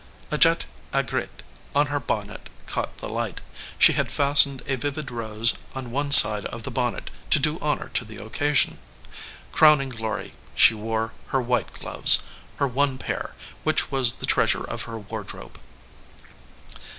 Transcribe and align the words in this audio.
A 0.31 0.37
jet 0.39 0.65
aigrette 0.95 1.43
on 1.75 1.85
her 1.85 1.99
bonnet 1.99 2.49
caught 2.65 2.97
the 2.97 3.07
light. 3.07 3.39
She 3.77 3.93
had 3.93 4.09
fastened 4.09 4.63
a 4.65 4.75
vivid 4.75 5.11
rose 5.11 5.53
on 5.75 5.91
one 5.91 6.11
side 6.11 6.45
of 6.45 6.63
the 6.63 6.71
bonnet 6.71 7.11
to 7.29 7.37
do 7.37 7.59
honor 7.59 7.87
to 7.89 8.03
the 8.03 8.17
occasion. 8.17 8.79
Crowning 9.51 9.89
glory 9.89 10.33
she 10.55 10.73
140 10.73 11.05
THE 11.05 11.05
OUTSIDE 11.05 11.05
OF 11.05 11.05
THE 11.05 11.13
HOUSE 11.13 11.33
wore 11.35 11.37
her 11.37 11.47
white 11.47 11.79
gloves, 12.01 12.23
her 12.55 12.67
one 12.67 12.97
pair, 12.97 13.35
which 13.63 13.91
was 13.91 14.13
the 14.13 14.25
treasure 14.25 14.63
of 14.63 14.81
her 14.85 14.97
wardrobe. 14.97 15.59